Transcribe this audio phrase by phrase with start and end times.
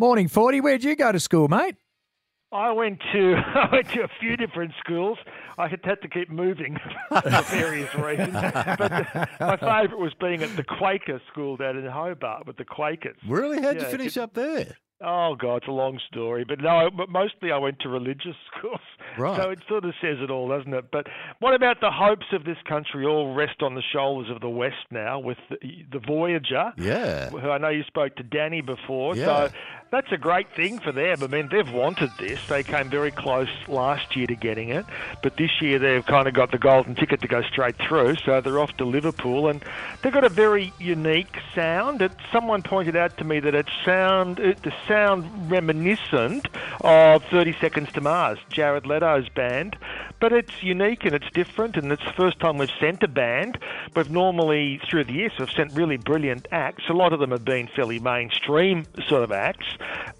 [0.00, 0.60] Morning, Forty.
[0.60, 1.74] Where'd you go to school, mate?
[2.52, 5.18] I went to I went to a few different schools.
[5.58, 6.76] I had, had to keep moving
[7.08, 7.20] for
[7.50, 8.32] various reasons.
[8.32, 12.64] But the, my favourite was being at the Quaker school down in Hobart with the
[12.64, 13.16] Quakers.
[13.28, 13.60] Really?
[13.60, 14.76] How'd you finish it- up there?
[15.00, 16.44] Oh God, it's a long story.
[16.44, 18.80] But no, but mostly I went to religious schools.
[19.16, 19.36] Right.
[19.40, 20.86] So it sort of says it all, doesn't it?
[20.90, 21.06] But
[21.38, 24.74] what about the hopes of this country all rest on the shoulders of the West
[24.90, 25.56] now with the,
[25.92, 26.72] the Voyager?
[26.76, 27.30] Yeah.
[27.30, 29.14] who I know you spoke to Danny before.
[29.14, 29.26] Yeah.
[29.26, 29.52] So
[29.90, 31.22] that's a great thing for them.
[31.22, 32.38] I mean, they've wanted this.
[32.46, 34.84] They came very close last year to getting it,
[35.22, 38.16] but this year they've kind of got the golden ticket to go straight through.
[38.24, 39.64] So they're off to Liverpool, and
[40.02, 42.02] they've got a very unique sound.
[42.02, 46.46] It, someone pointed out to me that it sound it, the sound reminiscent
[46.82, 49.76] of 30 Seconds to Mars, Jared Leto's band,
[50.20, 53.58] but it's unique and it's different, and it's the first time we've sent a band.
[53.94, 56.84] We've normally through the years we've sent really brilliant acts.
[56.88, 59.66] A lot of them have been fairly mainstream sort of acts.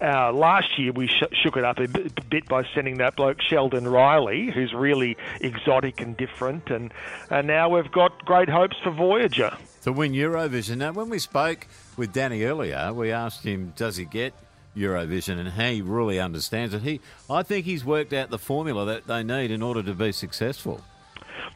[0.01, 3.87] Uh, last year we sh- shook it up a bit by sending that bloke Sheldon
[3.87, 6.93] Riley, who's really exotic and different, and
[7.29, 9.55] and now we've got great hopes for Voyager.
[9.83, 10.77] To win Eurovision.
[10.77, 14.33] Now, when we spoke with Danny earlier, we asked him, does he get
[14.79, 16.81] Eurovision and how he really understands it.
[16.81, 20.11] He, I think he's worked out the formula that they need in order to be
[20.11, 20.81] successful.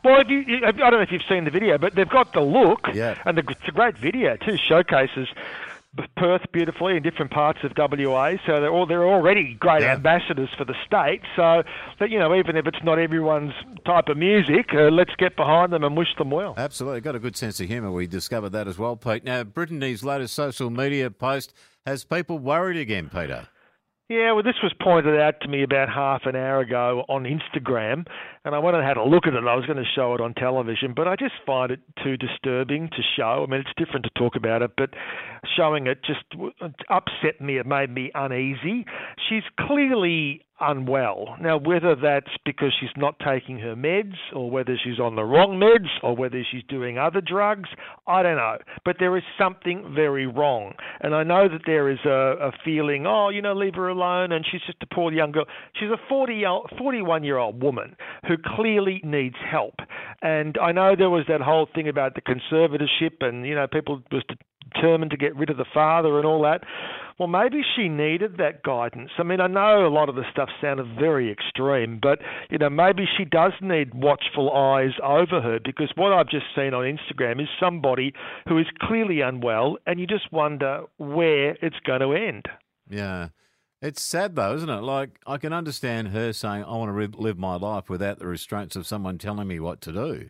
[0.03, 2.41] Well, if you, I don't know if you've seen the video, but they've got the
[2.41, 3.17] look, Yeah.
[3.25, 4.57] and the, it's a great video too.
[4.57, 5.29] Showcases
[6.17, 9.93] Perth beautifully in different parts of WA, so they're all they're already great Yeah.
[9.93, 11.21] ambassadors for the state.
[11.35, 11.63] So
[11.99, 13.53] that you know, even if it's not everyone's
[13.85, 16.55] type of music, uh, let's get behind them and wish them well.
[16.57, 17.01] Absolutely.
[17.01, 17.91] Got a good sense of humour.
[17.91, 19.23] We discovered that as well, Pete.
[19.23, 21.53] Now, Brittany's latest social media post
[21.85, 23.47] has people worried again, Peter.
[24.09, 28.05] Yeah, well, this was pointed out to me about half an hour ago on Instagram,
[28.43, 29.37] and I went and had a look at it.
[29.37, 32.89] I was going to show it on television, but I just find it too disturbing
[32.89, 33.45] to show.
[33.47, 34.89] I mean, it's different to talk about it, but
[35.55, 36.25] showing it just
[36.89, 37.57] upset me.
[37.57, 38.85] It made me uneasy.
[39.29, 41.35] She's clearly unwell.
[41.41, 45.59] Now, whether that's because she's not taking her meds, or whether she's on the wrong
[45.59, 47.69] meds, or whether she's doing other drugs,
[48.07, 48.57] I don't know.
[48.85, 50.73] But there is something very wrong.
[51.01, 54.31] And I know that there is a, a feeling, oh, you know, leave her alone,
[54.31, 55.45] and she's just a poor young girl.
[55.79, 57.95] She's a 40 uh, year, 41 year old woman
[58.27, 59.75] who clearly needs help.
[60.21, 64.01] And I know there was that whole thing about the conservatorship, and, you know, people
[64.11, 64.23] was
[64.73, 66.63] determined to get rid of the father and all that.
[67.19, 69.11] Well, maybe she needed that guidance.
[69.17, 72.19] I mean, I know a lot of the stuff sounded very extreme, but
[72.49, 76.73] you know, maybe she does need watchful eyes over her because what I've just seen
[76.73, 78.13] on Instagram is somebody
[78.47, 82.45] who is clearly unwell, and you just wonder where it's going to end.
[82.89, 83.29] Yeah.
[83.81, 84.81] It's sad though, isn't it?
[84.81, 88.77] Like I can understand her saying, "I want to live my life without the restraints
[88.77, 90.29] of someone telling me what to do."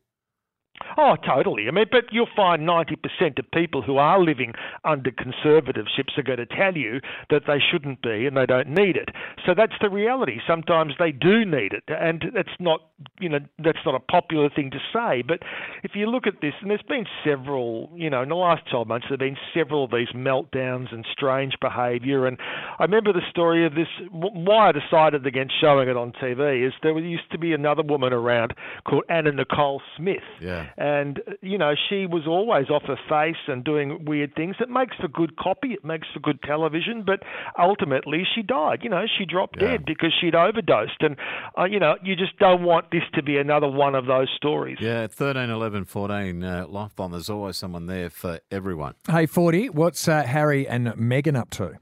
[0.97, 1.67] Oh, totally.
[1.67, 6.37] I mean, but you'll find 90% of people who are living under conservatives are going
[6.37, 6.99] to tell you
[7.29, 9.09] that they shouldn't be and they don't need it.
[9.45, 10.39] So that's the reality.
[10.47, 12.81] Sometimes they do need it, and that's not,
[13.19, 15.21] you know, that's not a popular thing to say.
[15.21, 15.39] But
[15.83, 18.87] if you look at this, and there's been several, you know, in the last 12
[18.87, 22.27] months, there have been several of these meltdowns and strange behaviour.
[22.27, 22.37] And
[22.79, 23.87] I remember the story of this.
[24.11, 28.13] Why I decided against showing it on TV is there used to be another woman
[28.13, 28.53] around
[28.85, 30.23] called Anna Nicole Smith.
[30.41, 30.67] Yeah.
[30.83, 34.57] And, you know, she was always off her face and doing weird things.
[34.59, 37.21] It makes for good copy, it makes for good television, but
[37.57, 38.79] ultimately she died.
[38.83, 39.69] You know, she dropped Yeah.
[39.71, 41.01] dead because she'd overdosed.
[41.01, 41.15] And,
[41.57, 44.77] uh, you know, you just don't want this to be another one of those stories.
[44.81, 47.11] Yeah, 13, 11, 14, uh, life bomb.
[47.11, 48.95] There's always someone there for everyone.
[49.09, 51.77] Hey, 40, what's uh, Harry and Meghan up to?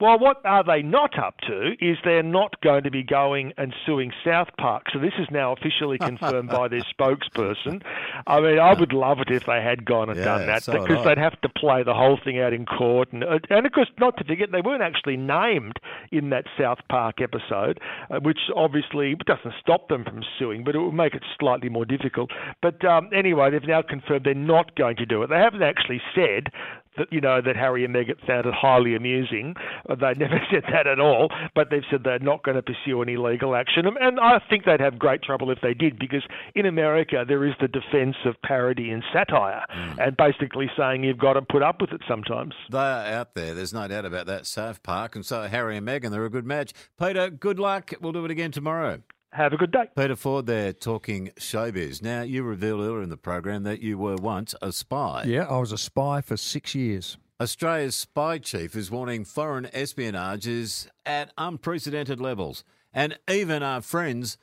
[0.00, 3.74] Well, what are they not up to is they're not going to be going and
[3.84, 4.84] suing South Park.
[4.92, 7.82] So this is now officially confirmed by their spokesperson.
[8.26, 10.72] I mean, I would love it if they had gone and Yeah, done that so
[10.72, 13.12] because they'd have to play the whole thing out in court.
[13.12, 15.76] And, uh, and of course, not to forget, they weren't actually named
[16.10, 17.78] in that South Park episode,
[18.10, 21.84] uh, which obviously doesn't stop them from suing, but it will make it slightly more
[21.84, 22.30] difficult.
[22.62, 25.28] But um, anyway, they've now confirmed they're not going to do it.
[25.28, 26.48] They haven't actually said
[26.96, 29.54] that you know that Harry and Meghan found it highly amusing.
[29.88, 33.00] Uh, They never said that at all, but they've said they're not going to pursue
[33.02, 36.22] any legal action, And- I think they'd have great trouble if they did, because
[36.54, 39.64] in America there is the defence of parody and satire,
[39.98, 42.54] and basically saying you've got to put up with it sometimes.
[42.70, 43.54] They are out there.
[43.54, 44.46] There's no doubt about that.
[44.46, 46.72] South Park and so Harry and Meghan, they're a good match.
[46.98, 47.92] Peter, good luck.
[48.00, 49.00] We'll do it again tomorrow.
[49.32, 49.84] Have a good day.
[49.96, 52.02] Peter Ford there talking showbiz.
[52.02, 55.22] Now, you revealed earlier in the program that you were once a spy.
[55.24, 57.16] Yeah, I was a spy for six years.
[57.40, 62.64] Australia's spy chief is warning foreign espionage is at unprecedented levels.
[62.92, 64.36] And even our friends,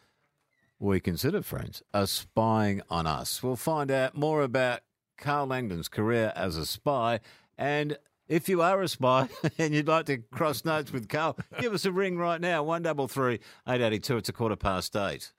[0.80, 3.44] we consider friends, are spying on us.
[3.44, 4.80] We'll find out more about
[5.18, 7.20] Karl Langdon's career as a spy
[7.58, 11.74] and If you are a spy and you'd like to cross notes with Karl, give
[11.74, 12.64] us a ring right now.
[12.64, 14.18] One double three eight eighty two.
[14.18, 15.32] It's a quarter past eight.